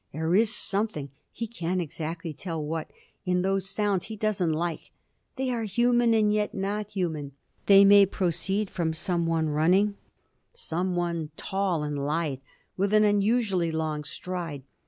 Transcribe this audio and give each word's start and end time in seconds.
There 0.13 0.33
is 0.33 0.51
something 0.51 1.11
he 1.31 1.45
can't 1.45 1.79
exactly 1.79 2.33
tell 2.33 2.59
what 2.59 2.89
in 3.23 3.43
those 3.43 3.69
sounds 3.69 4.05
he 4.05 4.15
doesn't 4.15 4.51
like; 4.51 4.89
they 5.35 5.51
are 5.51 5.61
human, 5.65 6.15
and 6.15 6.33
yet 6.33 6.55
not 6.55 6.89
human; 6.89 7.33
they 7.67 7.85
may 7.85 8.07
proceed 8.07 8.71
from 8.71 8.95
some 8.95 9.27
one 9.27 9.47
running 9.49 9.97
some 10.55 10.95
one 10.95 11.29
tall 11.37 11.83
and 11.83 12.03
lithe, 12.03 12.39
with 12.75 12.95
an 12.95 13.03
unusually 13.03 13.71
long 13.71 14.03
stride. 14.03 14.63